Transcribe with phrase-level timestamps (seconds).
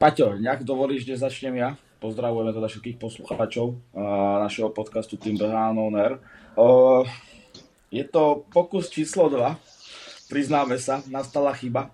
[0.00, 1.76] Paťo, nejak dovolíš, že začnem ja?
[2.00, 3.76] Pozdravujeme teda všetkých poslucháčov
[4.40, 6.16] našeho podcastu Team Behan On Air.
[7.92, 9.60] Je to pokus číslo 2,
[10.32, 11.92] priznáme sa, nastala chyba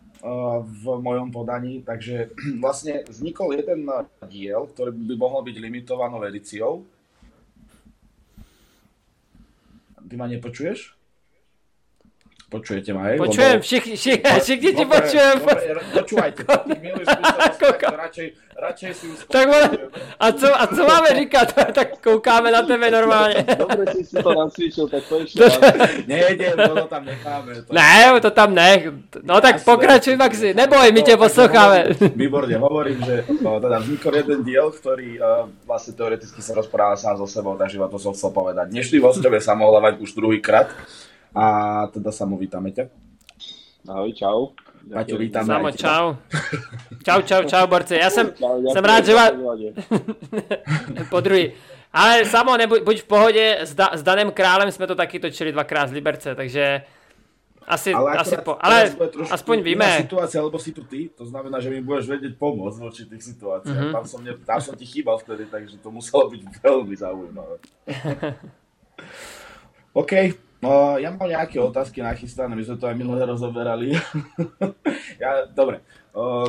[0.63, 2.31] v mojom podaní, takže
[2.63, 3.91] vlastne vznikol jeden
[4.31, 6.87] diel, ktorý by mohol byť limitovanou edíciou.
[10.07, 10.96] Ty ma nepočuješ?
[12.47, 13.19] Počujete ma, hej?
[13.19, 13.67] Počujem, lebo...
[14.39, 15.37] všichni ti počujem.
[15.43, 16.41] Dobre, počúvajte,
[18.07, 19.51] radšej, radšej si už tak
[20.19, 21.47] a, co, a co máme říkať?
[21.79, 23.43] tak koukáme na tebe normálne.
[23.43, 25.43] Dobre, si si to nacvičil, tak to ešte
[26.07, 27.51] Nie, nie, to tam necháme.
[27.67, 28.95] To ne, to tam nech.
[29.27, 31.99] No tak pokračuj, Maxi, neboj, my ťa posloucháme.
[32.15, 37.27] Výborne, hovorím, že teda vznikol jeden diel, ktorý uh, vlastne teoreticky sa rozpráva sám so
[37.27, 38.71] sebou, takže to som chcel povedať.
[38.71, 40.71] Dnešný hostovie sa mohla mať už druhýkrát
[41.37, 41.45] a
[41.93, 42.89] teda Samo, vítame ťa.
[43.93, 44.57] Ahoj, čau.
[44.89, 46.05] Paťo, vítame Samo, čau.
[47.05, 48.01] čau, čau, čau, borci.
[48.01, 49.37] Ja som, čau, som rád, že vás...
[51.13, 51.53] po druhý.
[51.93, 55.53] Ale Samo, nebuď, buď v pohode, s, da, s Danem Králem sme to taky točili
[55.53, 56.89] dvakrát z Liberce, takže
[57.67, 58.95] asi, ale asi po, ale
[59.27, 60.07] aspoň víme.
[60.07, 63.75] situácia, lebo si tu ty, to znamená, že mi budeš vedieť pomôcť v určitých situáciách.
[63.75, 63.97] Mm-hmm.
[63.97, 67.57] Tam, som ne, tam som ti chýbal vtedy, takže to muselo byť veľmi zaujímavé.
[70.01, 70.13] OK,
[70.67, 73.95] No, ja mám nejaké otázky nachystané, my sme to aj minulé rozoberali.
[75.23, 75.87] ja, dobre,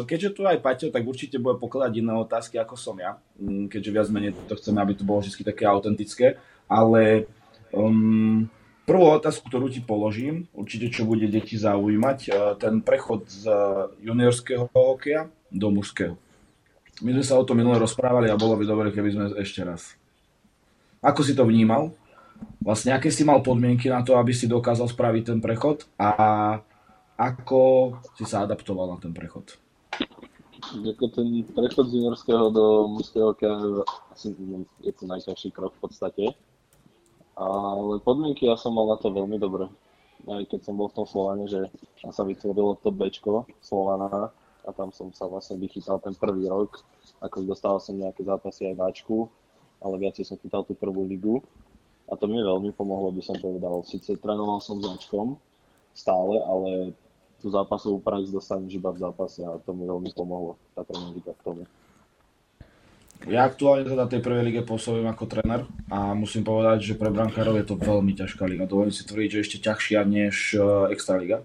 [0.09, 3.93] keďže tu aj Paťo, tak určite bude pokladať iné otázky ako som ja, mm, keďže
[3.93, 7.29] viac menej to chceme, aby to bolo vždy také autentické, ale
[7.69, 8.49] um,
[8.89, 13.53] prvú otázku, ktorú ti položím, určite čo bude deti zaujímať, uh, ten prechod z
[14.02, 16.17] juniorského hokeja do mužského.
[17.05, 19.93] My sme sa o tom minule rozprávali a bolo by dobre, keby sme ešte raz.
[21.05, 21.93] Ako si to vnímal?
[22.61, 26.11] Vlastne aké si mal podmienky na to, aby si dokázal spraviť ten prechod a
[27.17, 29.57] ako si sa adaptoval na ten prechod?
[30.67, 33.33] Ako ten prechod z juniorského do mužského
[34.11, 34.36] asi
[34.83, 36.23] je to najťažší krok v podstate.
[37.37, 39.69] Ale podmienky ja som mal na to veľmi dobré.
[40.25, 41.69] Aj keď som bol v tom Slovane, že
[42.02, 44.33] tam sa vytvorilo to Bčko Slovana
[44.65, 46.81] a tam som sa vlastne vychytal ten prvý rok.
[47.21, 49.30] Ako dostal som nejaké zápasy aj váčku,
[49.80, 51.39] ale viacej som chytal tú prvú ligu
[52.07, 53.83] a to mi veľmi pomohlo, by som povedal.
[53.83, 55.35] Sice trénoval som začkom
[55.91, 56.95] stále, ale
[57.37, 61.41] tú zápasovú prax dostaneš iba v zápase a to mi veľmi pomohlo, tá tréninga k
[61.43, 61.63] tomu.
[63.25, 67.57] Ja aktuálne teda tej prvej lige pôsobím ako tréner a musím povedať, že pre brankárov
[67.57, 68.69] je to veľmi ťažká liga.
[68.69, 71.41] Dovolím si tvrdiť, že ešte ťažšia než uh, Extraliga.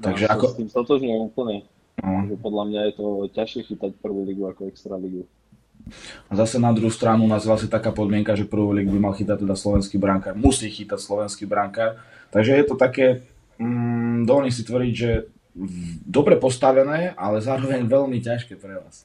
[0.00, 0.44] Takže no, ako...
[0.48, 1.56] S tým stotožňujem úplne.
[2.00, 2.24] No.
[2.40, 3.06] podľa mňa je to
[3.36, 5.28] ťažšie chytať prvú ligu ako Extraligu.
[6.30, 9.42] A zase na druhú stranu nás vlastne taká podmienka, že prvú ligu by mal chytať
[9.42, 10.34] teda slovenský brankár.
[10.38, 12.00] Musí chytať slovenský brankár.
[12.32, 13.26] Takže je to také,
[13.60, 15.10] mm, si tvrdiť, že
[16.08, 19.04] dobre postavené, ale zároveň veľmi ťažké pre vás.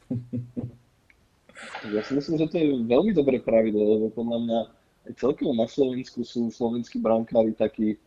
[1.89, 4.59] Ja si myslím, že to je veľmi dobré pravidlo, lebo podľa mňa
[5.09, 7.97] aj celkovo na Slovensku sú slovenskí brankári takí,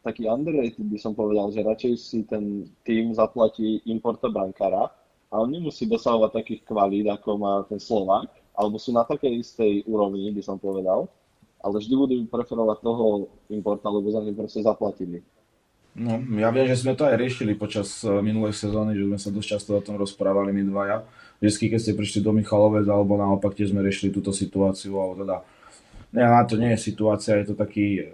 [0.00, 4.90] taký underrated by som povedal, že radšej si ten tým zaplatí importa brankára,
[5.36, 9.72] a on nemusí dosahovať takých kvalít, ako má ten Slovák, alebo sú na takej istej
[9.84, 11.12] úrovni, by som povedal,
[11.60, 15.20] ale vždy budú preferovať toho importa, lebo za ním proste zaplatili.
[15.96, 19.32] No, ja viem, že sme to aj riešili počas e, minulej sezóny, že sme sa
[19.32, 21.04] dosť často o tom rozprávali my dvaja.
[21.40, 25.36] Vždy, keď ste prišli do Michalovec, alebo naopak, tiež sme riešili túto situáciu, alebo teda
[26.16, 28.12] ja, to nie je situácia, je to taký uh,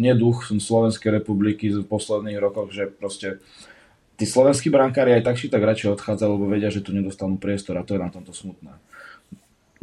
[0.00, 3.40] neduch Slovenskej republiky v posledných rokoch, že proste
[4.14, 7.78] tí slovenskí brankári aj tak či tak radšej odchádzajú, lebo vedia, že tu nedostanú priestor
[7.78, 8.74] a to je na tomto smutné.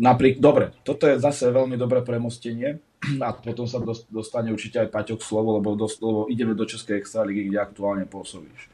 [0.02, 2.82] Napriek, dobre, toto je zase veľmi dobré premostenie
[3.22, 3.78] a potom sa
[4.10, 8.72] dostane určite aj Paťok slovo, lebo, do, lebo ideme do Českej extraligy, kde aktuálne pôsobíš.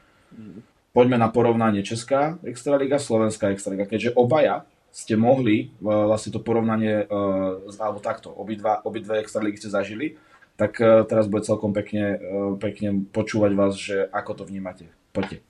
[0.94, 4.63] Poďme na porovnanie Česká extraliga, Slovenská extraliga, keďže obaja
[4.94, 10.17] ste mohli vlastne to porovnanie, e, alebo takto, obidva, obidve extraligy ste zažili,
[10.57, 14.90] tak e, teraz bude celkom pekne, e, pekne počúvať vás, že ako to vnímate.
[15.14, 15.46] Poďte.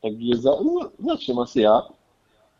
[0.00, 0.52] Takže za,
[0.96, 1.84] začnem asi ja.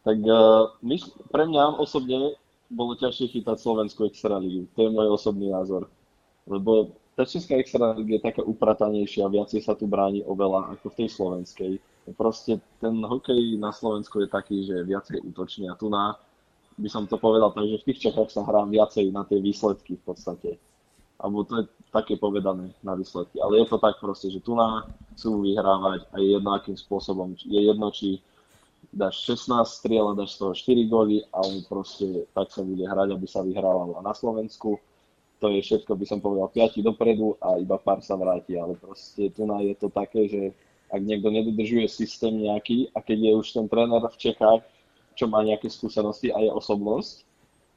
[0.01, 0.97] Tak uh, my,
[1.29, 2.37] pre mňa osobne
[2.73, 4.65] bolo ťažšie chytať Slovenskú extraligu.
[4.77, 5.93] To je môj osobný názor.
[6.49, 11.09] Lebo tá Česká extraliga je taká upratanejšia, viacej sa tu bráni oveľa ako v tej
[11.13, 11.73] slovenskej.
[12.17, 16.17] Proste ten hokej na Slovensku je taký, že viacej útočný a tu na,
[16.81, 20.01] by som to povedal tak, že v tých Čechách sa hrám viacej na tie výsledky
[20.01, 20.57] v podstate
[21.21, 23.37] alebo to je také povedané na výsledky.
[23.39, 27.37] Ale je to tak proste, že tu na chcú vyhrávať a je jedno akým spôsobom.
[27.37, 28.25] Je jedno, či
[28.91, 33.13] dáš 16 striel a dáš z toho 4 góly, ale proste tak sa bude hrať,
[33.13, 34.01] aby sa vyhrávalo.
[34.01, 34.81] Na Slovensku
[35.41, 39.33] to je všetko, by som povedal, 5 dopredu a iba pár sa vráti, ale proste
[39.33, 40.43] tu na je to také, že
[40.91, 44.61] ak niekto nedodržuje systém nejaký a keď je už ten tréner v Čechách,
[45.15, 47.25] čo má nejaké skúsenosti a je osobnosť,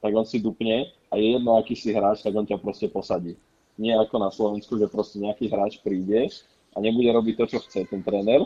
[0.04, 3.38] tak on si dupne a je jedno, aký si hráč, tak on ťa proste posadí.
[3.78, 6.34] Nie ako na Slovensku, že proste nejaký hráč príde
[6.74, 8.42] a nebude robiť to, čo chce ten tréner,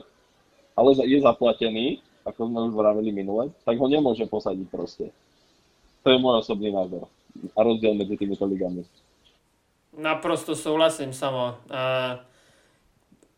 [0.75, 5.15] ale je zaplatený, ako sme už vravili minule, tak ho nemôže posadiť proste.
[6.03, 7.07] To je môj osobný názor.
[7.55, 8.83] A rozdiel medzi týmito ligami.
[9.95, 11.55] Naprosto souhlasím, samo.
[11.71, 12.19] Uh,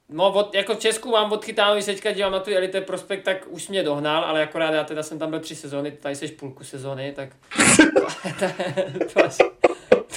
[0.10, 3.68] no, od, jako v Česku mám odchytávaný, teďka dívám na tu Elite Prospekt, tak už
[3.68, 7.14] mě dohnal, ale akorát já teda jsem tam byl tři sezóny, tady jsi půlku sezóny,
[7.16, 7.30] tak
[9.14, 9.38] to, máš,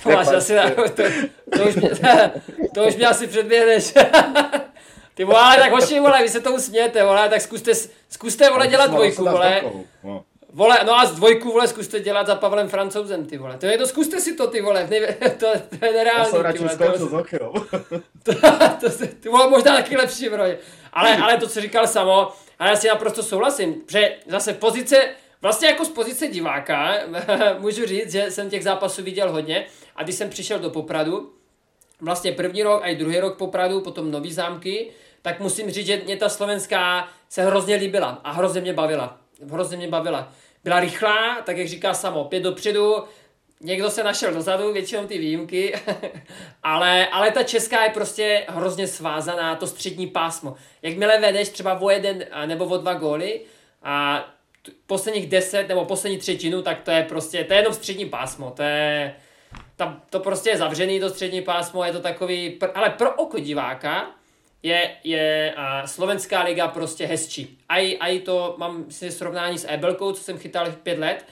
[0.02, 1.02] to máš asi, to,
[1.56, 1.90] to, už mě,
[2.74, 3.94] to už mě asi předběhneš.
[5.14, 7.72] Ty vole, tak hoši, vole, vy se tomu smějete, vole, tak zkuste,
[8.08, 9.62] zkuste, vole, dělat dvojku, vole.
[10.54, 13.58] Vole, no a z dvojku, vole, zkuste dělat za Pavlem Francouzem, ty vole.
[13.58, 15.06] To je to, zkuste si to, ty vole, nejve,
[15.38, 15.46] to,
[15.78, 16.76] to je nereálný, ty vole.
[18.25, 18.40] To, to,
[18.81, 20.44] to, to, ty vole, možná taky lepší, bro.
[20.93, 22.28] Ale, ale to, co říkal samo,
[22.58, 25.08] ale já si naprosto souhlasím, že zase pozice,
[25.43, 26.94] vlastně jako z pozice diváka,
[27.58, 29.66] můžu říct, že jsem těch zápasů viděl hodně
[29.96, 31.32] a když jsem přišel do Popradu,
[32.00, 34.90] vlastně první rok a i druhý rok Popradu, potom Nový zámky,
[35.22, 39.21] tak musím říct, že mě ta slovenská se hrozně líbila a hrozně mě bavila.
[39.50, 40.32] Hrozně mě bavila.
[40.64, 43.04] Byla rychlá, tak jak říká samo, pět dopředu,
[43.60, 45.74] někdo se našel dozadu, většinou ty výjimky,
[46.62, 50.54] ale, ale ta česká je prostě hrozně svázaná, to střední pásmo.
[50.82, 53.40] Jakmile vedeš třeba o jeden nebo o dva góly
[53.82, 54.24] a
[54.86, 58.62] posledních deset nebo poslední třetinu, tak to je prostě, to je jenom střední pásmo, to
[58.62, 59.14] je,
[59.76, 64.10] tam, to prostě je zavřený to střední pásmo, je to takový, ale pro oko diváka
[64.62, 67.59] je, je uh, slovenská liga prostě hezčí.
[67.69, 71.26] A i to mám si srovnání s Ebelkou, co jsem chytal pět let,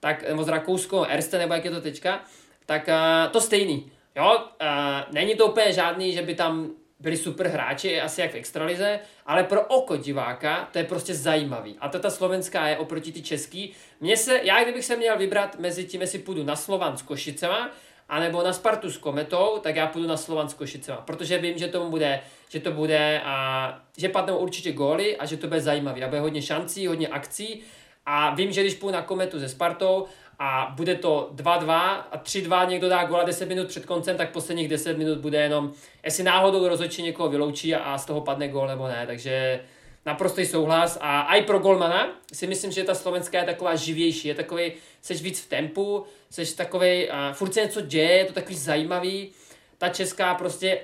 [0.00, 2.24] tak, nebo s Rakouskou, Erste, nebo jak je to teďka,
[2.66, 3.92] tak uh, to stejný.
[4.16, 8.34] Jo, uh, není to úplně žádný, že by tam byli super hráči, asi jak v
[8.34, 11.76] extralize, ale pro oko diváka to je prostě zajímavý.
[11.80, 13.72] A ta slovenská je oproti ty český.
[14.00, 17.70] Mně se, já kdybych se měl vybrat mezi tím, jestli půjdu na Slovan s Košicema,
[18.08, 21.68] anebo na Spartu s Kometou, tak já půjdu na Slovan s Košicema, protože vím, že
[21.68, 26.04] to bude, že to bude a že padnou určitě góly a že to bude zajímavý.
[26.04, 27.62] A bude hodně šancí, hodně akcí.
[28.06, 30.06] A vím, že když půjdu na Kometu se Spartou
[30.38, 31.70] a bude to 2-2
[32.12, 35.72] a 3-2 někdo dá góla 10 minut před koncem, tak posledních 10 minut bude jenom,
[36.04, 39.60] jestli náhodou rozhodčí někoho vyloučí a z toho padne gól nebo ne, takže
[40.06, 44.34] naprostý souhlas a i pro golmana si myslím, že ta slovenská je taková živější, je
[44.34, 44.72] takový,
[45.02, 49.30] seš víc v tempu, seš takový, uh, furt se něco děje, je to takový zajímavý,
[49.78, 50.80] ta česká prostě,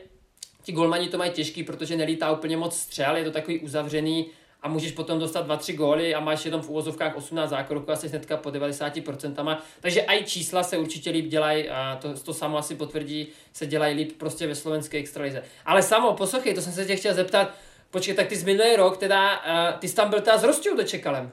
[0.62, 4.30] ti golmani to mají těžký, protože nelítá úplně moc střel, je to takový uzavřený
[4.62, 8.08] a můžeš potom dostat 2-3 góly a máš jenom v úvozovkách 18 zákroků a jsi
[8.08, 9.56] hnedka po 90%.
[9.80, 13.96] Takže i čísla se určitě líp dělají, a to, to samo asi potvrdí, se dělají
[13.96, 15.42] líp prostě ve slovenské extralize.
[15.64, 17.54] Ale samo, poslouchej, to jsem se tě chtěl zeptat,
[17.92, 20.76] Počkej, tak ty z minulý rok, teda, uh, ty jsi tam byl teda s Rostou
[20.76, 21.30] dočekalem.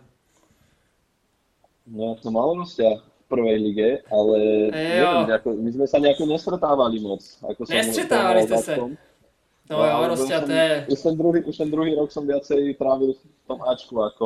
[1.87, 4.37] No, som mal Rostia v prvej lige, ale
[4.69, 7.23] neviem, nejako, my sme sa nejako nestretávali moc.
[7.41, 8.75] Ako Nestretávali ste sa.
[8.77, 8.93] No,
[9.69, 10.85] no jo, Rostia, to je...
[10.91, 14.25] Už ten, druhý, už ten druhý rok som viacej trávil v tom Ačku ako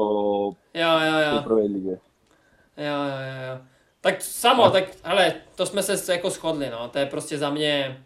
[0.73, 1.33] jo, jo, jo.
[1.39, 1.95] v prvej lige.
[2.75, 3.55] Jo, jo, jo, jo.
[4.01, 8.03] Tak samo, tak hele, to jsme se jako shodli, no, to je prostě za mě,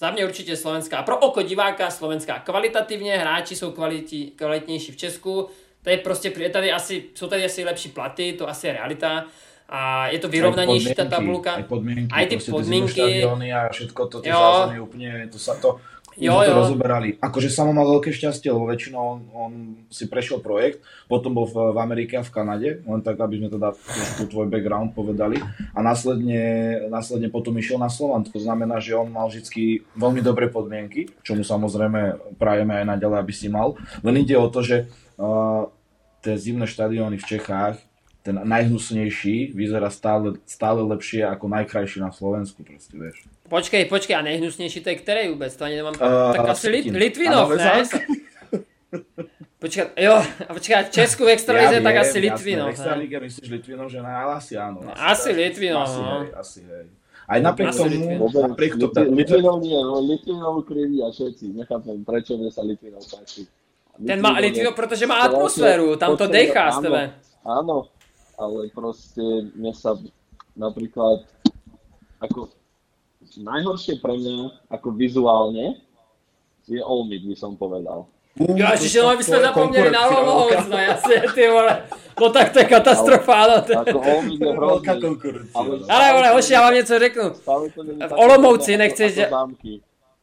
[0.00, 1.02] za mě určitě slovenská.
[1.02, 5.48] Pro oko diváka slovenská kvalitativně, hráči jsou kvalití, kvalitnější v Česku.
[5.82, 9.24] To je prostě, je tady asi, jsou tady asi lepší platy, to asi je realita.
[9.68, 11.52] A je to vyrovnanější ta tabulka.
[11.52, 13.22] Aj podmienky, aj ty podmienky.
[13.54, 15.78] a všetko to, tie zázemie úplne, to sa to,
[16.16, 16.48] jo, jo.
[16.48, 17.18] to rozoberali.
[17.20, 19.52] Akože samo mal veľké šťastie, lebo väčšinou on, on
[19.92, 23.48] si prešiel projekt, potom bol v, v Amerike a v Kanade, len tak, aby sme
[23.50, 25.42] teda trošku tvoj background povedali.
[25.74, 26.42] A následne,
[26.88, 28.24] následne potom išiel na Slovan.
[28.26, 33.18] To znamená, že on mal vždy veľmi dobré podmienky, čo mu samozrejme prajeme aj naďalej,
[33.20, 33.76] aby si mal.
[34.00, 34.88] Len ide o to, že
[35.18, 35.68] uh,
[36.24, 37.89] tie zimné štadióny v Čechách
[38.30, 43.26] ten najhnusnejší vyzerá stále, stále lepšie ako najkrajší na Slovensku, proste, vieš.
[43.50, 45.50] Počkej, počkej, a nejhnusnější to je který vůbec?
[45.56, 45.94] To ani nemám...
[45.98, 47.82] Uh, tak asi Lit, Litvinov, ne?
[49.60, 52.72] Počkej, jo, a počkej, v Česku v extralize, ja tak asi Litvinov.
[52.72, 54.80] V extralíge myslíš Litvinov, že na asi áno.
[54.80, 56.16] No, asi, asi Litvinov, asi, no.
[56.24, 56.86] Hej, asi, hej.
[57.28, 57.96] Aj napriek tomu,
[58.32, 59.12] napriek tomu...
[59.12, 63.44] Litvinov nie, no Litvinov kriví a všetci, nechápem, prečo mne sa Litvinov páči.
[64.00, 67.02] Ten má Litvinov, protože má atmosféru, tam to dechá z tebe.
[67.44, 67.92] Áno,
[68.40, 69.20] ale proste
[69.52, 70.00] mne sa
[70.56, 71.28] napríklad
[72.24, 72.48] ako
[73.36, 75.76] najhoršie pre mňa, ako vizuálne,
[76.70, 78.06] je Olmit, by som povedal.
[78.54, 81.82] Ja, čiže no, my sme zapomněli na Lomovec, no jasne, ty vole.
[82.14, 83.56] No tak to je katastrofa, no.
[83.82, 84.86] Ako Olmit je hrozný.
[85.90, 87.26] Ale, ale, hoši, ja vám něco řeknu.
[88.08, 89.18] V Olomouci nechceš...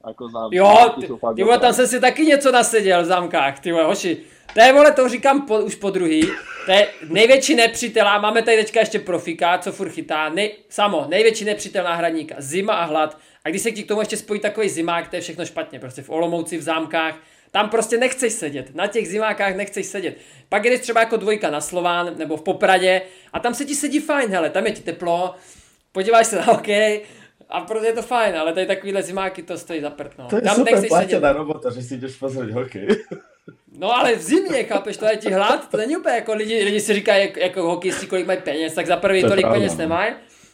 [0.07, 0.55] Ako zámky.
[0.55, 4.23] Jo, ty, ty vole, tam jsem si taky něco naseděl v zámkách, ty vole, hoši.
[4.53, 6.21] To je, vole, to říkám po, už po druhý.
[6.65, 10.29] To je největší nepřítel a máme tady teďka ještě profika, co furt chytá.
[10.29, 12.35] Nej, samo, největší nepřítel náhradníka.
[12.37, 13.17] Zima a hlad.
[13.43, 15.79] A když se ti k tomu ještě spojí takový zimák, to je všechno špatně.
[15.79, 17.15] Prostě v Olomouci, v zámkách,
[17.51, 18.75] tam prostě nechceš sedět.
[18.75, 20.17] Na těch zimákách nechceš sedět.
[20.49, 23.01] Pak jdeš třeba jako dvojka na Slován nebo v Popradě
[23.33, 25.35] a tam se ti sedí fajn, hele, tam je ti teplo,
[25.91, 27.01] podíváš se na hokej,
[27.49, 30.27] a prostě je to fajn, ale tady takovýhle zimáky to stojí za prd, no.
[30.27, 32.87] To je Tam super platená robota, že si jdeš pozrieť hokej.
[33.77, 36.79] No ale v zimě, chápeš, to je ti hlad, to není úplně jako lidi, lidi
[36.79, 39.73] si říkají, jako, jako hokejisti, kolik mají peněz, tak za prvý To tolik pravda, peněz
[39.73, 39.77] no.
[39.77, 40.13] nemají,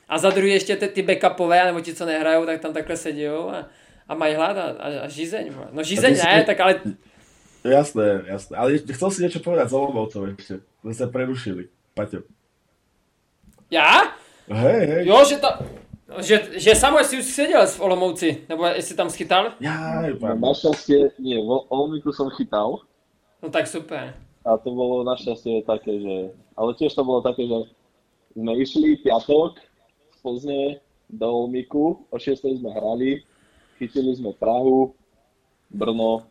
[0.09, 3.27] a za druhý ještě ty, ty backupové, nebo ti, co nehrajou, tak tam takhle sedí
[3.27, 3.65] a,
[4.07, 5.53] a mají hlad a, a, a žízeň.
[5.71, 6.81] No žízeň ne, tak ale
[7.63, 8.57] Jasné, jasné.
[8.57, 10.59] Ale chcel si niečo povedať za Olomoucov ešte.
[10.83, 11.71] Sme sa prerušili.
[11.95, 12.27] Paťo.
[13.71, 14.11] já?
[14.51, 15.07] Hej, hej.
[15.07, 15.47] Jo, že to,
[16.21, 19.53] že, že samo jsi už seděl v Olomouci, nebo jestli tam schytal?
[19.59, 20.39] No, pán.
[20.41, 22.79] našťastie, nie, vo Olmiku som chytal
[23.43, 24.13] No tak super.
[24.45, 26.15] a to bolo našťastie také, že...
[26.57, 27.57] Ale tiež to bolo také, že
[28.35, 29.59] sme išli piatok
[30.11, 30.61] z Plzne
[31.09, 32.39] do Olmiku, o 6.
[32.59, 33.23] sme hrali,
[33.79, 34.95] chytili sme Prahu,
[35.69, 36.23] Brno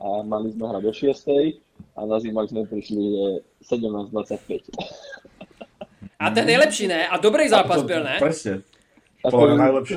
[0.00, 1.60] a mali sme hrať o 6.
[1.96, 3.26] a na zimak sme prišli že
[3.76, 4.72] 17.25.
[6.18, 7.08] A ten nejlepší ne?
[7.08, 8.16] A dobrý zápas To- byl, ne?
[8.18, 8.62] Presne.
[9.30, 9.94] To- najlepší.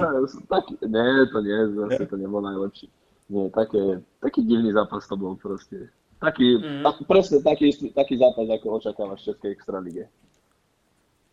[0.49, 2.89] Tak, nie, to nie, zase to nebol najlepší.
[3.29, 5.89] Nie, také, taký divný zápas to bol proste.
[6.21, 6.83] Taký, Mm.
[6.85, 10.03] tak, presne taký, taký zápas, ako očakávaš v Českej extralíge.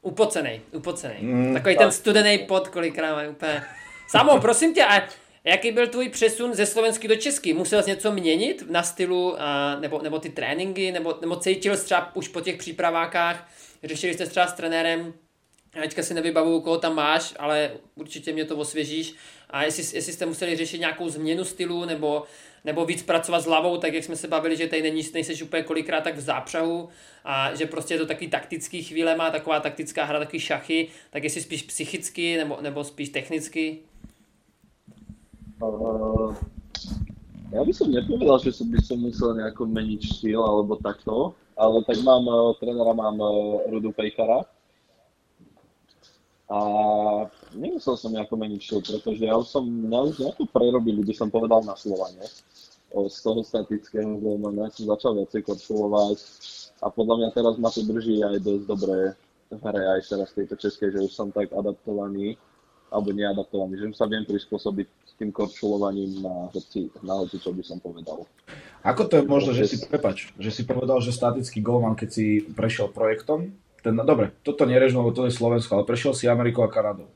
[0.03, 1.23] Upocenej, upocenej.
[1.23, 3.63] Mm, Takový ten studený pot, kolikrát mají úplně.
[4.09, 5.03] Samo, prosím tě, a
[5.45, 7.55] jaký byl tvůj přesun ze slovensky do česky?
[7.55, 11.85] Musel jsi něco měnit na stylu, a, nebo, nebo ty tréninky, nebo, nebo cítil jsi
[11.85, 13.49] třeba už po těch přípravákách,
[13.85, 15.13] řešili jste třeba s trenérem,
[15.81, 19.15] teďka si nevybavuju, koho tam máš, ale určitě mě to osvěžíš.
[19.51, 22.23] A jestli, jestli jste museli řešit nějakou změnu stylu, nebo,
[22.65, 25.63] nebo víc pracovat s hlavou, tak jak jsme se bavili, že tady není, nejseš úplně
[25.63, 26.89] kolikrát tak v zápřahu
[27.25, 31.25] a že prostě je to takový taktický chvíle, má taková taktická hra, takový šachy, tak
[31.25, 33.79] jestli spíš psychicky nebo, nebo spíš technicky.
[35.63, 36.35] Uh,
[37.55, 41.87] ja by som nepovedal, že som by som musel nejako meniť štýl alebo takto, ale
[41.87, 44.43] tak mám, uh, trénera mám uh, Rudu Pejkara
[46.53, 46.59] a
[47.57, 51.33] nemusel som nejako meniť štýl, pretože ja už som, mňa už nejako prerobili, by som
[51.33, 52.29] povedal na Slovane.
[52.93, 56.19] O, z toho statického golmana som začal viacej korčulovať
[56.85, 59.17] a podľa mňa teraz ma to drží aj dosť dobre
[59.49, 62.37] v hre aj teraz v tejto českej, že už som tak adaptovaný
[62.93, 67.57] alebo neadaptovaný, že už sa viem prispôsobiť s tým korčulovaním na hoci, na hoci, čo
[67.57, 68.29] by som povedal.
[68.85, 72.45] Ako to je možné, že si, prepač, že si povedal, že statický golman, keď si
[72.45, 76.63] prešiel projektom, ten, no dobre, toto nerežno, lebo to je Slovensko, ale prešiel si Ameriku
[76.63, 77.11] a Kanadu.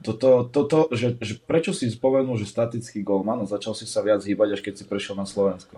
[0.00, 4.24] Toto, toto, že, že prečo si spomenul, že statický golman a začal si sa viac
[4.24, 5.76] hýbať, až keď si prešiel na Slovensko?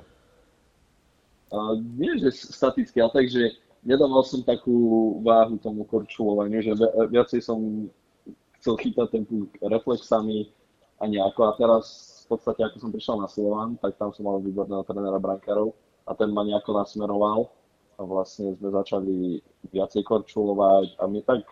[1.51, 7.19] A nie, že staticky, ale tak, že nedával som takú váhu tomu korčulovaniu, že vi-
[7.19, 7.59] viacej som
[8.63, 10.47] chcel chytať ten puk reflexami
[11.03, 11.51] a nejako.
[11.51, 11.85] A teraz
[12.25, 15.75] v podstate, ako som prišiel na Slovan, tak tam som mal výborného trénera brankárov
[16.07, 17.51] a ten ma nejako nasmeroval
[18.03, 19.39] a vlastne sme začali
[19.71, 21.47] viacej korčulovať a mi tak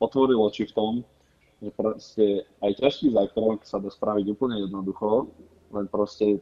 [0.00, 0.92] otvoril oči v tom,
[1.60, 2.24] že proste
[2.64, 5.28] aj ťažký zákrok sa dá spraviť úplne jednoducho,
[5.70, 6.40] len proste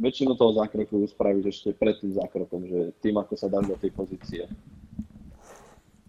[0.00, 3.90] väčšinu toho zákroku spravíš ešte pred tým zákrokom, že tým, ako sa dáš do tej
[3.92, 4.48] pozície.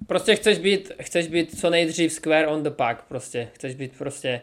[0.07, 3.49] Prostě chceš být, chceš být co nejdřív square on the puck, prostě.
[3.53, 4.41] Chceš být prostě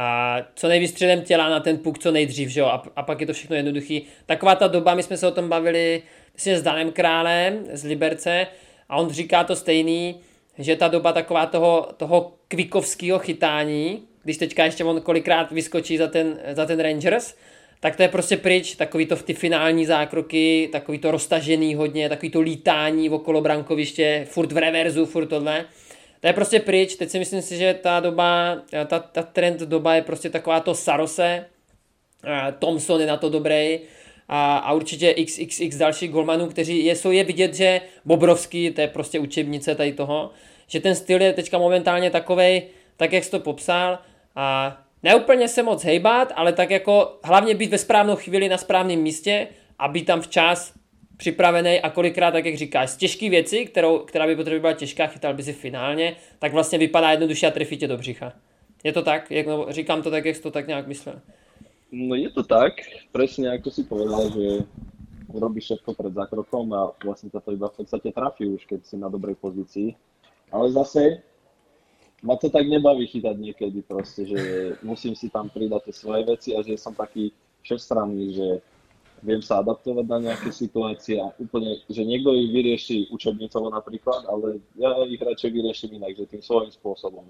[0.00, 3.26] a co nejvíc těla na ten puk co nejdřív, že jo, a, a pak je
[3.26, 4.02] to všechno jednoduchý.
[4.26, 6.02] Taková ta doba, my jsme se o tom bavili
[6.34, 8.46] myslím, s Danem Králem z Liberce
[8.88, 10.20] a on říká to stejný,
[10.58, 16.06] že ta doba taková toho, toho kvikovského chytání, když teďka ještě on kolikrát vyskočí za
[16.06, 17.34] ten, za ten Rangers,
[17.80, 22.08] tak to je prostě pryč, takový to v ty finální zákroky, takový to roztažený hodně,
[22.08, 25.64] takový to lítání okolo brankoviště, furt v reverzu, furt tohle.
[26.20, 28.56] To je prostě pryč, teď si myslím si, že ta doba,
[28.86, 31.44] ta, ta trend doba je prostě taková to Sarose,
[32.24, 33.80] a Thompson je na to dobrý.
[34.28, 38.88] A, a určitě XXX dalších golmanů, kteří je, jsou je vidět, že Bobrovský, to je
[38.88, 40.30] prostě učebnice tady toho,
[40.66, 42.62] že ten styl je teďka momentálně takovej,
[42.96, 43.98] tak jak jsi to popsal.
[44.36, 48.98] A neúplně se moc hejbat, ale tak jako hlavně být ve správnou chvíli na správném
[48.98, 49.48] místě
[49.78, 50.72] a být tam včas
[51.18, 55.06] připravený a kolikrát, tak jak říkáš, z těžké věci, kterou, která by potřeba byla těžká,
[55.06, 58.32] chytal by si finálně, tak vlastně vypadá jednoduše a trefí tě do břicha.
[58.84, 59.30] Je to tak?
[59.30, 61.20] Jak, no, říkám to tak, jak jsi to tak nějak myslel.
[61.92, 62.84] No je to tak,
[63.16, 64.68] presne ako si povedal, že
[65.32, 69.00] robíš všetko pred zákrokom a vlastne sa to iba v podstate trafí už, keď si
[69.00, 69.96] na dobrej pozícii.
[70.52, 71.24] Ale zase
[72.20, 74.40] ma to tak nebaví chytať niekedy proste, že
[74.84, 77.32] musím si tam pridať tie svoje veci a že som taký
[77.64, 78.48] všestranný, že
[79.22, 84.62] viem sa adaptovať na nejaké situácie a úplne, že niekto ich vyrieši učebnicovo napríklad, ale
[84.78, 87.26] ja ich radšej vyriešim inak, že tým svojím spôsobom.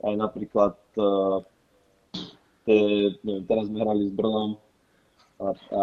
[0.00, 1.44] Aj napríklad, uh,
[2.64, 2.78] te,
[3.22, 4.56] neviem, teraz sme hrali s Brnom
[5.40, 5.82] a, a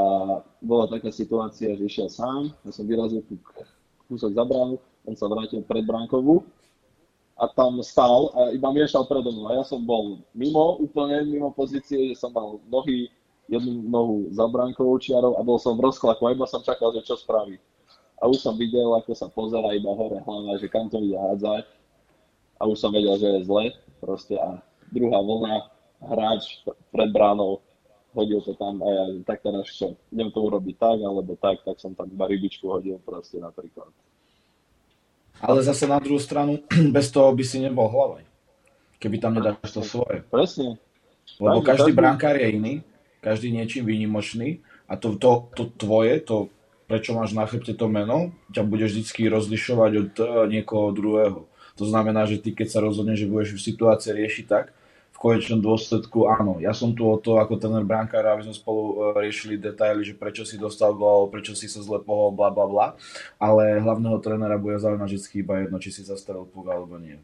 [0.61, 3.21] bola taká situácia, že išiel sám, ja som vyrazil
[4.07, 4.77] kúsok za bránu,
[5.07, 6.43] on sa vrátil pred bránkovú
[7.37, 9.47] a tam stál a iba miešal predo mnou.
[9.53, 13.13] A ja som bol mimo, úplne mimo pozície, že som mal nohy,
[13.47, 17.07] jednu nohu za bránkovou čiarou a bol som v rozklaku a iba som čakal, že
[17.07, 17.59] čo spraví.
[18.19, 21.65] A už som videl, ako sa pozera iba hore hlava, že kam to ide hádzať.
[22.57, 23.65] A už som vedel, že je zle.
[24.01, 25.55] Proste a druhá vlna,
[26.01, 26.61] hráč
[26.93, 27.61] pred bránou,
[28.17, 31.77] hodil to tam a ja, tak teraz čo, idem to urobiť tak, alebo tak, tak
[31.77, 33.93] som tam iba rybičku hodil proste napríklad.
[35.37, 38.25] Ale zase na druhú stranu, bez toho by si nebol hlavej.
[38.97, 40.25] Keby tam nedáš to svoje.
[40.33, 40.81] Presne.
[41.37, 42.73] Lebo tak, každý brankár je iný,
[43.27, 46.48] každý niečím výnimočný a to, to, to tvoje, to
[46.88, 51.43] prečo máš na chrbte to meno, ťa budeš vždy rozlišovať od eh, niekoho druhého.
[51.77, 54.72] To znamená, že ty keď sa rozhodneš, že budeš v situácii riešiť tak,
[55.17, 58.84] v konečnom dôsledku áno, ja som tu o to ako ten brankár, aby sme spolu
[58.86, 62.69] e, riešili detaily, že prečo si dostal gól, prečo si sa zle pohol, bla bla
[62.69, 62.88] bla,
[63.41, 67.17] ale hlavného trénera bude zaujímať vždy iba jedno, či si zastavil puk alebo nie.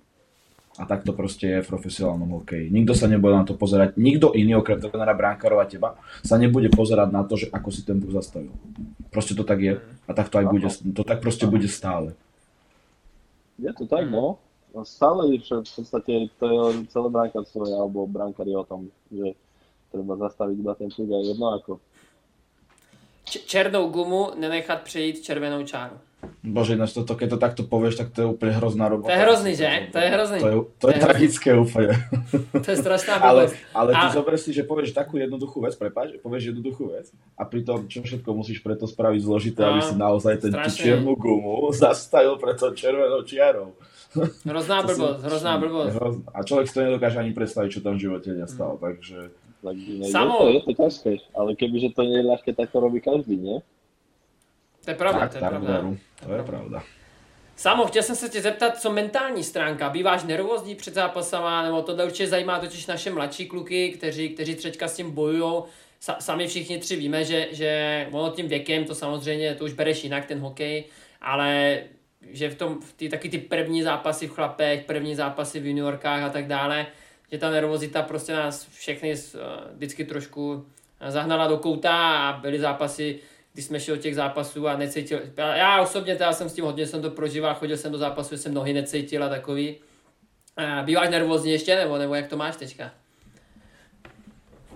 [0.82, 2.74] A tak to proste je v profesionálnom hokeji.
[2.74, 6.74] Nikto sa nebude na to pozerať, nikto iný okrem trénera brankárov a teba sa nebude
[6.74, 8.50] pozerať na to, že ako si ten puk zastavil.
[9.14, 9.78] Proste to tak je
[10.10, 12.18] a tak to aj bude, to tak proste bude stále.
[13.62, 14.42] Je to tak, no.
[14.82, 19.38] Stále že v podstate to je celé brankárstvo alebo brankári o tom, že
[19.94, 21.72] treba zastaviť iba ten puk a jedno ako.
[23.30, 26.02] Č- černou gumu nenechat přejít červenou čáru.
[26.44, 29.08] Bože, ináč toto, keď to takto povieš, tak to je úplne hrozná robota.
[29.08, 29.88] To je hrozný, že?
[29.96, 30.40] To je hrozný.
[30.44, 31.96] To je, to je, to je tragické úplne.
[32.52, 34.12] To je strašná ale, ale ty a...
[34.12, 38.28] zober si, že povieš takú jednoduchú vec, prepáč, povieš jednoduchú vec a pritom čo všetko
[38.36, 43.24] musíš preto spraviť zložité, a, aby si naozaj ten čiernu gumu zastavil pre to červenou
[43.24, 43.80] čiarou.
[44.52, 45.96] Hrozná blbosť, hrozná blbosť.
[46.28, 49.32] A človek si to nedokáže ani predstaviť, čo tam v živote nestalo, takže...
[49.64, 50.44] Tak, ne, Samo...
[50.44, 53.40] je, to, je to ťažké, ale kebyže to nie je ľahké, tak to robí každý,
[53.40, 53.58] nie?
[54.86, 55.74] To je pravda, tak, to je pravda.
[55.74, 56.84] Veru, to je pravda.
[57.56, 59.90] Samo, chtěl jsem se tě zeptat, co mentální stránka.
[59.90, 64.88] Býváš nervózní před zápasama, nebo tohle určitě zajímá totiž naše mladší kluky, kteří, kteří třeďka
[64.88, 65.64] s tím bojují.
[66.00, 70.04] Sa, sami všichni tři víme, že, že ono tím věkem to samozřejmě, to už bereš
[70.04, 70.86] jinak ten hokej,
[71.22, 71.80] ale
[72.32, 76.24] že v tom, v ty, taky ty první zápasy v chlapech, první zápasy v juniorkách
[76.24, 76.88] a tak dále,
[77.32, 79.40] že ta nervozita prostě nás všechny uh,
[79.76, 80.66] vždycky trošku
[81.08, 83.20] zahnala do kouta a byly zápasy,
[83.54, 87.02] kdy jsme od těch zápasů a necítil, já osobně teda jsem s tím hodně jsem
[87.02, 89.76] to prožíval, chodil jsem do zápasu, jsem nohy necítil a takový.
[90.60, 92.92] Uh, býváš nervózní ještě, nebo, nebo jak to máš teďka?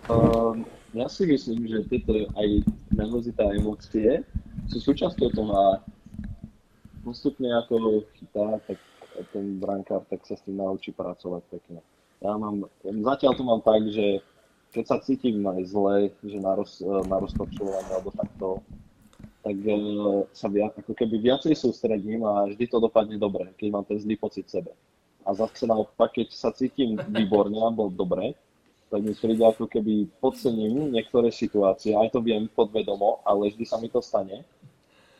[0.10, 0.64] Uh,
[0.96, 2.64] ja si myslím, že tieto aj
[2.96, 4.24] nervozita a emócie
[4.72, 5.68] sú súčasťou toho a
[7.04, 8.80] postupne ako chytá, tak
[9.36, 11.80] ten brankár tak sa s tým naučí pracovať pekne.
[12.24, 14.24] Ja mám, zatiaľ to mám tak, že
[14.78, 18.62] keď sa cítim zle, že na, roz, na roztočovanie alebo takto,
[19.42, 19.74] tak e,
[20.38, 24.22] sa viac, ako keby viacej sústredím a vždy to dopadne dobre, keď mám ten zlý
[24.22, 24.70] pocit sebe.
[25.26, 28.38] A zase naopak, keď sa cítim výborne alebo dobre,
[28.94, 33.82] tak mi príde ako keby podcením niektoré situácie, aj to viem podvedomo, ale vždy sa
[33.82, 34.46] mi to stane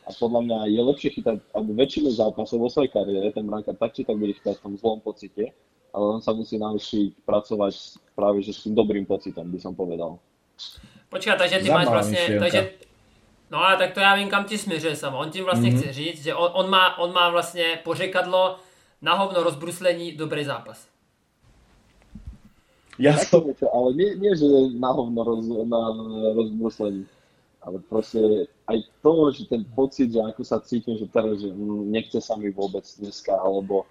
[0.08, 3.92] a podľa mňa je lepšie chytať, alebo väčšinu zápasov vo svojej kariére, ten brankár tak
[3.92, 5.52] či tak bude chytať v tom zlom pocite,
[5.92, 7.74] ale on sa musí naučiť pracovať
[8.14, 10.18] práve že s tým dobrým pocitom, by som povedal.
[11.08, 12.60] Počkaj, takže ty máš vlastne, takže,
[13.48, 15.18] no ale tak to já vím, kam ti směřuje samo.
[15.18, 15.80] On tím vlastně mm-hmm.
[15.80, 18.56] chce říct, že on, on, má, on má vlastně pořekadlo
[19.02, 20.86] na hovno rozbruslení dobrý zápas.
[22.98, 23.46] Ja som...
[23.46, 25.82] Ale nie, nie, že na hovno roz, na
[26.34, 27.06] rozbruslení
[27.68, 31.50] ale proste aj to, že ten pocit, že ako sa cítim, že teraz, že
[31.90, 33.84] nechce sa mi vôbec dneska, alebo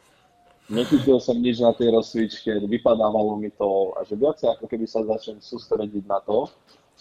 [0.70, 5.04] nechytil som nič na tej rozsvičke, vypadávalo mi to a že viacej ako keby sa
[5.04, 6.52] začnem sústrediť na to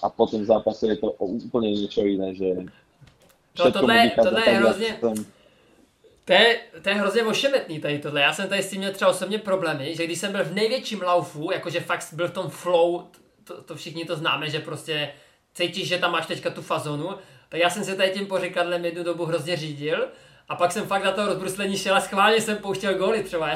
[0.03, 2.67] a potom v zápase je to úplne niečo iné, že
[3.57, 4.99] to, tohle, tohle je hrozně,
[6.25, 8.21] to je, to je hrozně ošemetný tady tohle.
[8.21, 11.03] Já jsem tady s tím měl třeba osobně problémy, že když jsem byl v největším
[11.03, 13.05] laufu, jakože fakt byl v tom flow,
[13.45, 15.13] to, to všichni to známe, že prostě
[15.55, 17.09] cítíš, že tam máš teďka tu fazonu,
[17.49, 20.09] tak já jsem se tady tím pořekadlem jednu dobu hrozně řídil
[20.49, 23.51] a pak jsem fakt na to rozbruslení šel a schválně jsem pouštěl góly třeba.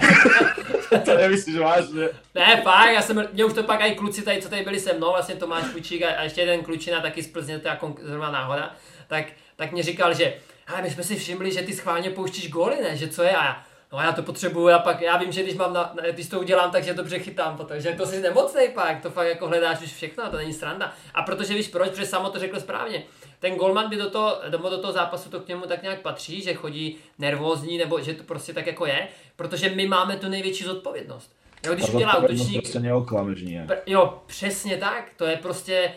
[1.05, 2.09] to nemyslíš vážně?
[2.35, 4.93] Ne, fakt, já jsem, mě už to pak i kluci tady, co tady byli se
[4.93, 7.95] mnou, vlastně Tomáš Kučík a, a ještě jeden klučina taky z Plzně, to je jako
[8.03, 8.75] zrovna náhoda,
[9.09, 9.25] tak,
[9.57, 10.35] tak mě říkal, že
[10.83, 13.63] my jsme si všimli, že ty schválně pouštíš góly, ne, že co je a já,
[13.93, 16.71] no já to potřebuju, a pak já vím, že když, mám na, když to udělám,
[16.71, 20.31] takže dobře chytám potom, že to si nemocnej pak, to fakt jako hledáš už všechno,
[20.31, 20.93] to není sranda.
[21.15, 23.03] A protože víš proč, protože samo to řekl správně.
[23.41, 26.55] Ten golman by do toho, do toho zápasu to k němu tak nějak patří, že
[26.55, 31.33] chodí nervózní, nebo že to prostě tak jako je, protože my máme tu největší zodpovědnost.
[31.67, 32.63] Jo, když udělá útočník...
[32.63, 33.45] Prostě neoklameš
[33.87, 35.93] Jo, přesně tak, to je prostě,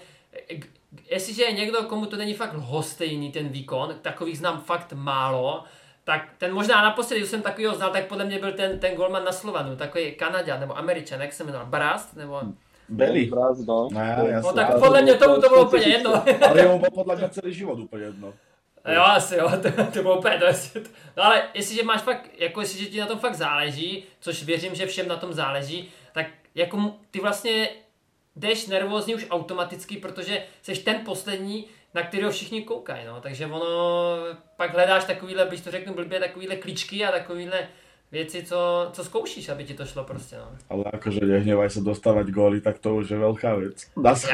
[1.10, 5.64] jestliže je někdo, komu to není fakt lhostejný ten výkon, takových znám fakt málo,
[6.04, 9.24] tak ten možná naposledy, když jsem takovýho znal, tak podle mě byl ten, ten golman
[9.24, 12.42] na Slovanu, takový Kanaďan nebo Američan, jak se jmenoval, Brast, nebo...
[12.90, 13.26] Belly.
[13.26, 13.90] Brast, no.
[13.92, 16.24] No, no tak podle mě tomu to bylo úplně jedno.
[16.50, 18.34] Ale jemu bylo podle mě celý život úplně jedno.
[18.94, 20.80] Jo, asi jo, to, to bylo úplně to,
[21.18, 24.86] No ale jestliže máš fakt, jako jestliže ti na tom fakt záleží, což věřím, že
[24.86, 27.70] všem na tom záleží, tak jako ty vlastně
[28.36, 33.22] jdeš nervózní už automaticky, protože jsi ten poslední, na kterého všichni koukají, no.
[33.22, 34.16] Takže ono,
[34.56, 37.68] pak hledáš takovýhle, když to řeknu blbě, takovýhle klíčky a takovýhle
[38.14, 40.46] věci, co, co zkoušíš, aby ti to šlo prostě, no.
[40.70, 43.88] Ale jakože nehněvaj se dostávat góly, tak to už je velká věc.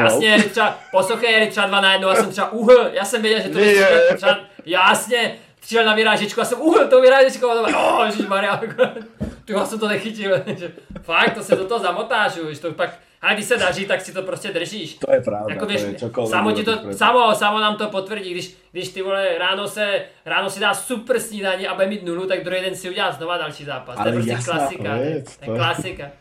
[0.03, 3.49] Jasně, třeba, poslouchej, třeba dva na jedno, já jsem třeba uhl, já jsem věděl, že
[3.49, 8.27] to je třeba, jasně, přijel na vyrážečku a jsem uhl tou vyrážečkou a bylo, oh,
[8.27, 8.61] Maria,
[9.45, 10.43] ty jsem to nechytil,
[11.01, 14.13] fakt, to se do toho zamotáš už, to pak, ale když se daří, tak si
[14.13, 14.97] to prostě držíš.
[14.97, 16.29] To je pravda, jako, víš, to je čokoliv.
[16.29, 20.49] Samo, ti to, samo, samo nám to potvrdí, když, když ty vole ráno se, ráno
[20.49, 23.65] si dá super snídaní a bude mít nulu, tak druhý den si udělá znova další
[23.65, 23.97] zápas.
[23.97, 24.95] Ale to je prostě jasná, klasika.
[24.97, 26.11] Věc, to je klasika.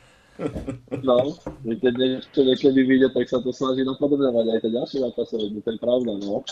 [1.02, 1.34] No,
[1.66, 5.78] keď niečo niekedy vyjde, tak sa to snaží napodobňovať aj tie ďalšie zápasy, to je
[5.82, 6.46] pravda, no.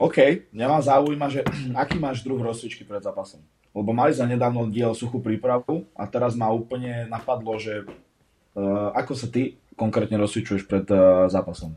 [0.00, 1.44] OK, mňa ma zaujíma, že
[1.82, 3.44] aký máš druh rozcvičky pred zápasom?
[3.76, 7.84] Lebo mali za nedávno diel suchú prípravu a teraz ma úplne napadlo, že
[8.94, 11.74] ako sa ty konkrétne rozcvičuješ pred uh, zápasom?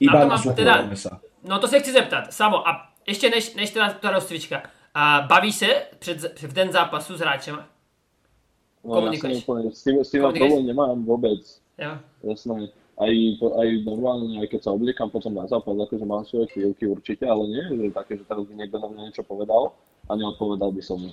[0.00, 1.20] Iba na, na suchu, teda, sa.
[1.44, 4.62] No to se chci zeptat, Samo, a ještě než, než teda ta rozcvička,
[4.94, 5.66] a bavíš se
[5.98, 7.64] před, v den zápasu s hráčem?
[8.84, 9.42] No, Komunikuješ?
[9.42, 11.42] Úplne, s tým, s tým problém nemám vôbec.
[11.74, 11.98] Jo.
[12.22, 12.70] Jasné.
[12.96, 13.12] Aj,
[13.60, 17.44] aj normálne, aj keď sa obliekam potom na zápas, akože mám svoje chvíľky určite, ale
[17.44, 19.76] nie, že také, že teraz by niekto na mňa niečo povedal
[20.08, 21.12] a neodpovedal by som mu.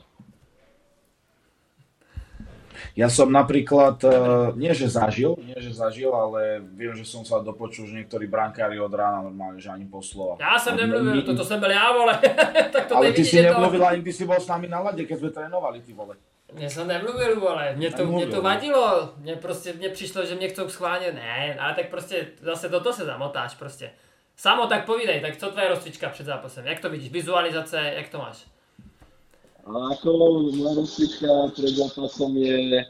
[2.93, 7.39] Ja som napríklad, uh, nie že zažil, nie že zažil, ale viem, že som sa
[7.39, 10.37] dopočul, že niektorí brankári od rána normálne, že ani po slova.
[10.37, 12.13] Ja som nemluvil, toto som bol ja, vole.
[12.73, 15.17] tak to ale ty si nemluvil, ani ty si bol s nami na lade, keď
[15.17, 16.15] sme trénovali, ty vole.
[16.53, 20.49] Mně jsem nemluvil, vole, mě to, mě to vadilo, mě prostě, mně přišlo, že mě
[20.49, 23.91] chcou schválně, ne, ale tak prostě zase do toho se zamotáš prostě.
[24.35, 28.17] Samo tak povídej, tak co tvoje rozcvička před zápasem, jak to vidíš, vizualizace, jak to
[28.17, 28.45] máš?
[29.63, 30.09] A ako
[30.51, 32.83] moja rozcvička pred zápasom je...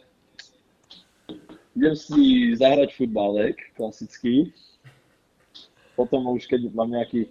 [1.74, 4.54] Idem si zahrať futbalek, klasický.
[5.94, 7.30] Potom už keď mám nejaký...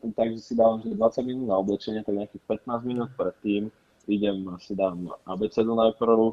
[0.00, 3.72] Takže si dávam že 20 minút na oblečenie, tak nejakých 15 minút predtým
[4.08, 6.32] idem si dám abecedu najprv,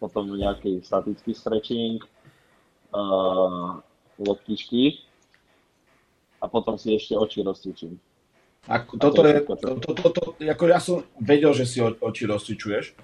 [0.00, 2.00] potom nejaký statický stretching,
[2.96, 3.78] uh,
[4.18, 5.04] loptičky
[6.40, 8.00] a potom si ešte oči rozcvičím.
[8.64, 12.96] Ako, toto je, to, to, to, ako ja som vedel, že si oči rozcvičuješ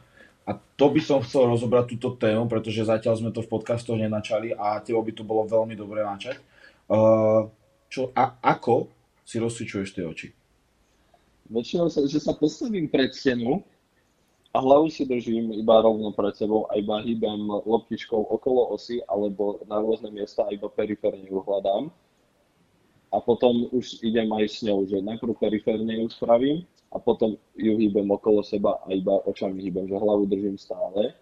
[0.49, 4.57] a to by som chcel rozobrať túto tému, pretože zatiaľ sme to v podcastoch nenačali
[4.57, 6.41] a tebo by to bolo veľmi dobre načať.
[6.89, 7.53] Uh,
[7.93, 8.89] čo, a, ako
[9.21, 10.29] si rozcvičuješ tie oči?
[11.53, 13.61] Väčšinou sa, že sa postavím pred stenu
[14.51, 19.61] a hlavu si držím iba rovno pred sebou a iba hýbem loptičkou okolo osy alebo
[19.69, 21.93] na rôzne miesta a iba periférne ju hľadám
[23.11, 26.63] a potom už idem aj s ňou, že najprv periférne ju spravím
[26.95, 31.15] a potom ju hýbem okolo seba a iba očami hýbem, že hlavu držím stále.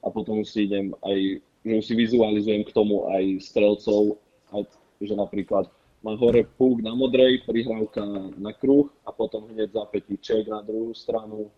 [0.00, 4.16] A potom si idem aj, že si vizualizujem k tomu aj strelcov,
[4.52, 4.64] aj,
[5.00, 5.68] že napríklad
[6.00, 8.00] mám hore púk na modrej, prihrávka
[8.40, 11.52] na kruh a potom hneď zapätí ček na druhú stranu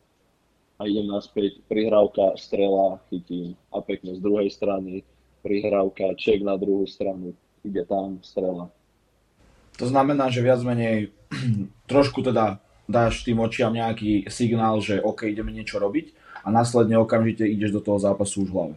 [0.79, 5.07] a idem naspäť, prihrávka, strela, chytím a pekne z druhej strany,
[5.43, 7.35] prihrávka, ček na druhú stranu,
[7.67, 8.71] ide tam, strela
[9.79, 11.15] to znamená, že viac menej
[11.91, 12.59] trošku teda
[12.91, 16.13] dáš tým očiam nejaký signál, že OK, ideme niečo robiť
[16.43, 18.77] a následne okamžite ideš do toho zápasu už v hlave.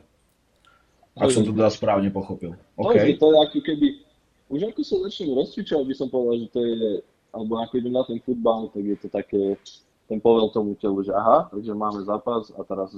[1.16, 2.56] Ak som to teda správne pochopil.
[2.80, 3.16] Okay.
[3.16, 3.88] To, to je ako keby,
[4.48, 6.80] už ako sa začnem rozcvičovať, by som povedal, že to je,
[7.36, 9.42] alebo ako idem na ten futbal, tak je to také,
[10.08, 12.96] ten povel tomu telu, že aha, takže máme zápas a teraz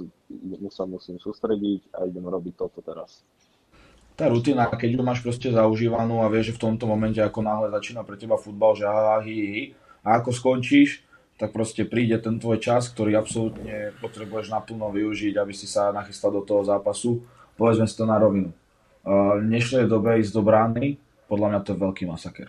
[0.70, 3.22] sa musím sústrediť a idem robiť toto teraz
[4.14, 7.68] tá rutina, keď ju máš proste zaužívanú a vieš, že v tomto momente ako náhle
[7.74, 9.62] začína pre teba futbal, že aha, hi, hi,
[10.06, 11.02] a ako skončíš,
[11.34, 16.30] tak proste príde ten tvoj čas, ktorý absolútne potrebuješ naplno využiť, aby si sa nachystal
[16.30, 17.26] do toho zápasu.
[17.58, 18.54] Povedzme si to na rovinu.
[19.02, 20.94] V dnešnej dobe ísť do brány,
[21.26, 22.48] podľa mňa to je veľký masaker.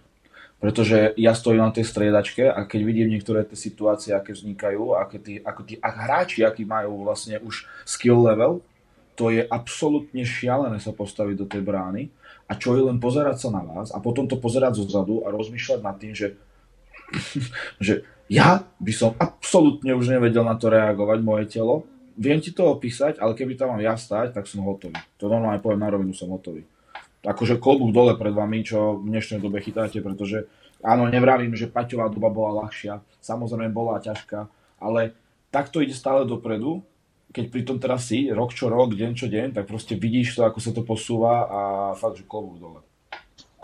[0.61, 5.17] Pretože ja stojím na tej striedačke a keď vidím niektoré tie situácie, aké vznikajú, aké
[5.17, 8.61] tí, ako tí a hráči, akí majú vlastne už skill level,
[9.15, 12.11] to je absolútne šialené sa postaviť do tej brány
[12.45, 15.31] a čo je len pozerať sa na vás a potom to pozerať zo zadu a
[15.31, 16.35] rozmýšľať nad tým, že,
[17.85, 21.87] že ja by som absolútne už nevedel na to reagovať, moje telo.
[22.15, 24.95] Viem ti to opísať, ale keby tam mám ja stať, tak som hotový.
[25.19, 26.63] To normálne poviem na rovinu, som hotový
[27.25, 30.45] akože klobúk dole pred vami, čo v dnešnej dobe chytáte, pretože
[30.85, 34.45] áno, nevravím, že Paťová doba bola ľahšia, samozrejme bola ťažká,
[34.77, 35.17] ale
[35.49, 36.85] takto ide stále dopredu,
[37.35, 40.47] keď pri tom teraz si, rok čo rok, deň čo deň, tak proste vidíš to,
[40.47, 41.59] ako sa to posúva a
[41.99, 42.79] fakt, že klobúk dole.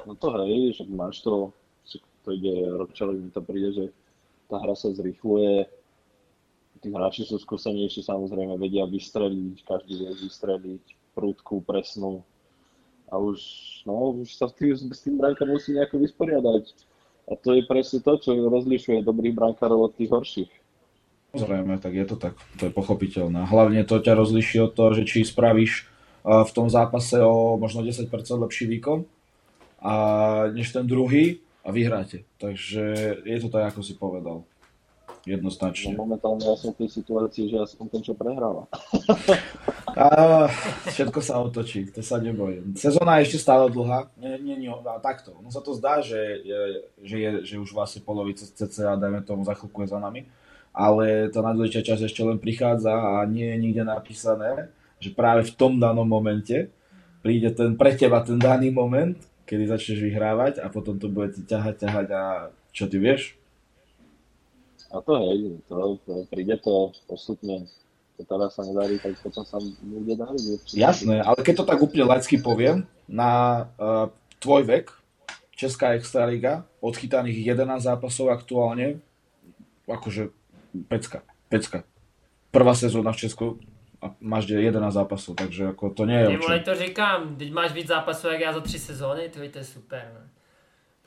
[0.04, 1.56] No to hej, že máš to,
[2.28, 3.86] to ide rok čo rok, mi to príde, že
[4.52, 5.72] tá hra sa zrychluje,
[6.84, 10.84] tí hráči sú skúsenejší, samozrejme vedia vystreliť, každý vie vystreliť,
[11.16, 12.28] prúdku, presnú,
[13.12, 13.40] a už,
[13.84, 16.64] no, už sa s tým, s tým brankárom musí nejako vysporiadať.
[17.28, 20.52] A to je presne to, čo rozlišuje dobrých brankárov od tých horších.
[21.32, 23.48] Samozrejme, tak je to tak, to je pochopiteľné.
[23.48, 25.88] Hlavne to ťa rozliší od toho, že či spravíš
[26.22, 29.08] v tom zápase o možno 10% lepší výkon
[29.82, 29.94] a
[30.52, 32.28] než ten druhý a vyhráte.
[32.38, 34.44] Takže je to tak, ako si povedal.
[35.22, 35.94] Jednoznačne.
[35.94, 38.66] No, momentálne ja som v tej situácii, že ja som ten, čo prehráva.
[39.92, 40.48] A,
[40.88, 42.74] všetko sa otočí, to sa nebojím.
[42.80, 44.72] Sezóna je ešte stále dlhá, nie, nie, nie,
[45.04, 45.36] takto.
[45.44, 46.60] No sa to zdá, že, je,
[47.04, 50.26] že, je, že už vlastne polovica CCA, dajme tomu, za chvíľku je za nami,
[50.72, 54.72] ale tá najdôležitejšia časť ešte len prichádza a nie je nikde napísané,
[55.04, 56.72] že práve v tom danom momente
[57.20, 61.44] príde ten pre teba ten daný moment, kedy začneš vyhrávať a potom to bude ti
[61.44, 62.24] ťahať, ťahať a
[62.72, 63.36] čo ty vieš?
[64.92, 67.68] A to hej, to, to príde to postupne
[68.22, 70.78] to teraz sa nedarí, tak potom sa bude dariť.
[70.78, 74.94] Jasné, ale keď to tak úplne laicky poviem, na uh, tvoj vek,
[75.58, 78.98] Česká extraliga, odchytaných 11 zápasov aktuálne,
[79.86, 80.34] akože
[80.88, 81.84] pecka, pecka.
[82.52, 83.60] Prvá sezóna v Česku
[84.02, 87.88] a máš 11 zápasov, takže ako to nie je Nevole, to říkám, teď máš víc
[87.88, 90.12] zápasů jak já za 3 sezóny, to je super.
[90.14, 90.30] Ne?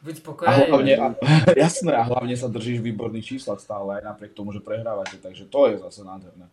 [0.02, 0.54] Buď spokojný.
[0.54, 1.06] A hlavne, a,
[1.56, 5.72] jasné, a hlavne sa držíš výborných číslach stále, aj napriek tomu, že prehrávate, takže to
[5.72, 6.44] je zase nádherné.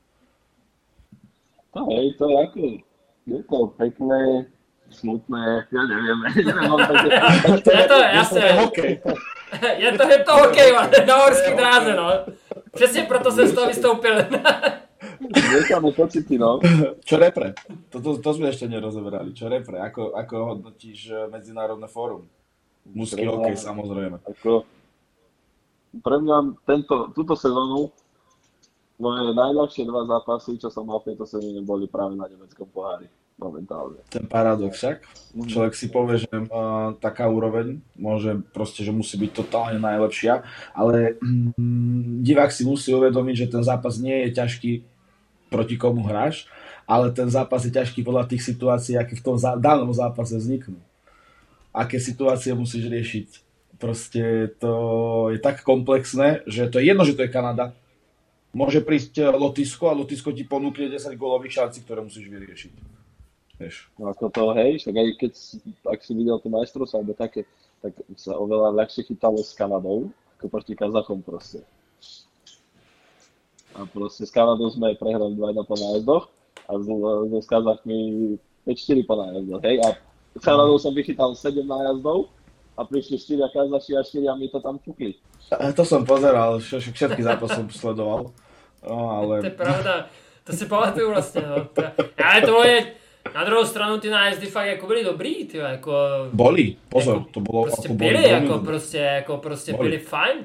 [1.76, 2.60] No hej, to je ako,
[3.28, 4.48] je to pekné,
[4.88, 6.72] smutné, ja neviem, neviem
[7.60, 8.44] je to, jasne.
[9.84, 10.72] Je to, je to hokej,
[11.04, 12.08] na horský dráze, no.
[12.72, 14.16] Přesně proto jsem z toho vystoupil.
[15.54, 16.60] Necháme pocity, no.
[17.06, 17.54] Čo repre?
[17.90, 19.34] To, to, to sme ešte nerozoberali.
[19.34, 19.82] Čo repre?
[19.82, 22.30] Ako, ako hodnotíš eh, Medzinárodné fórum?
[22.86, 24.22] Mužský hokej, samozrejme.
[24.22, 24.66] Ako,
[26.02, 27.90] pre mňa tento, túto sezónu
[29.02, 33.10] Moje najľahšie dva zápasy, čo som mal v tejto sezóne, boli práve na nemeckom pohári
[33.42, 33.98] momentálne.
[34.14, 34.98] Ten paradox však.
[35.34, 35.50] Mm.
[35.50, 40.46] Človek si povie, že uh, taká úroveň môže proste, že musí byť totálne najlepšia,
[40.78, 44.72] ale mm, divák si musí uvedomiť, že ten zápas nie je ťažký
[45.50, 46.46] proti komu hráš,
[46.86, 50.78] ale ten zápas je ťažký podľa tých situácií, aké v tom zá- danom zápase vzniknú.
[51.74, 53.28] Aké situácie musíš riešiť.
[53.82, 54.74] Proste to
[55.34, 57.74] je tak komplexné, že to je jedno, že to je Kanada,
[58.56, 63.01] môže prísť eh, Lotisko a Lotisko ti ponúkne 10 golových šancí, ktoré musíš vyriešiť.
[63.62, 63.94] Vieš.
[64.02, 65.34] No ako to, hej, však aj keď,
[65.86, 67.46] ak si videl to majstrovstvo alebo také,
[67.86, 70.10] tak sa oveľa ľahšie chytalo s Kanadou,
[70.42, 71.62] ako proti Kazachom proste.
[73.78, 76.26] A proste s Kanadou sme prehrali 2-1 po nájazdoch
[76.66, 76.94] a so,
[77.30, 77.98] so s Kazachmi
[78.66, 79.78] 5-4 po nájazdoch, hej.
[79.86, 79.88] A
[80.34, 82.34] s Kanadou som vychytal 7 nájazdov
[82.74, 85.22] a prišli 4 Kazaši a 4 a mi to tam fúkli.
[85.54, 88.34] To som pozeral, všetky zápasy som sledoval.
[88.82, 89.46] No, ale...
[89.46, 89.94] To je pravda,
[90.44, 91.70] to si pamatuju vlastně, no.
[92.18, 92.78] Ale to je,
[93.36, 95.94] na druhou stranu ty nájezdy fakt jako byly dobrý, ty jako...
[96.34, 97.64] Boli, pozor, jako, to bylo...
[97.64, 98.66] Prostě jako byly, jako dobrý.
[98.66, 99.90] prostě, jako prostě boli.
[99.90, 100.38] byly fajn.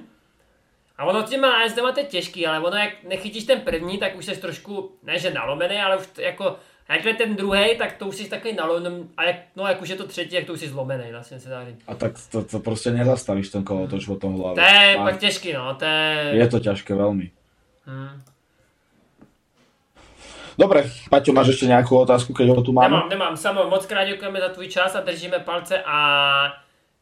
[0.99, 4.25] A ono těma nájezdama to je těžký, ale ono jak nechytíš ten první, tak už
[4.25, 6.57] jsi trošku, ne že nalomený, ale už jako
[6.89, 9.89] a jakhle ten druhý, tak to už jsi takový nalomený, a jak, no jak už
[9.89, 11.83] je to třetí, tak to už jsi zlomený, vlastně se dá říct.
[11.87, 14.55] A tak to, to prostě nezastavíš ten kolotoč o tom hlave.
[14.55, 16.31] To je a pak těžký, no, to je...
[16.33, 17.31] Je to ťažké veľmi.
[17.87, 18.23] Hmm.
[20.57, 22.97] Dobre, Paťo, máš ešte nejakú otázku, keď ho tu máme?
[22.97, 23.35] Nemám, nemám.
[23.37, 25.99] Samo, moc krát ďakujeme za tvůj čas a držíme palce a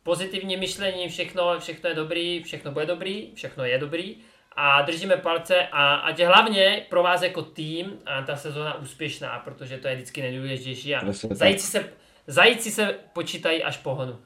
[0.02, 4.16] pozitivní myšlení, všechno, všechno je dobrý, všechno bude dobrý, všechno je dobrý
[4.56, 9.38] a držíme palce a ať je hlavně pro vás jako tým a ta sezóna úspěšná,
[9.44, 11.84] protože to je vždycky nejdůležitější a zajíci se,
[12.26, 14.18] zajíci se počítají až pohonu.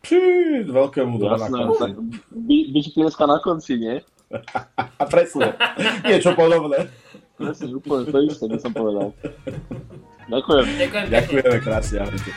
[0.00, 1.90] Pší, veľkému Jasné, na konci.
[2.70, 3.98] Byť pieska na konci, nie?
[5.00, 5.56] A presne,
[6.04, 6.92] niečo podobné.
[7.38, 9.14] Presne, úplne to isté by som povedal.
[10.26, 10.64] Ďakujem.
[10.74, 12.30] Ďakujem Ďakujeme krásne, ahojte.